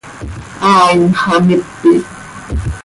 Haai 0.63 0.99
nxamipit. 1.09 2.05